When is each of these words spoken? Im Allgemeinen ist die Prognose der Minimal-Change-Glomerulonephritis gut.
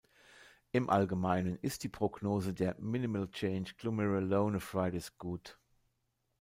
Im 0.71 0.89
Allgemeinen 0.89 1.59
ist 1.61 1.83
die 1.83 1.87
Prognose 1.87 2.55
der 2.55 2.75
Minimal-Change-Glomerulonephritis 2.79 5.15
gut. 5.19 5.59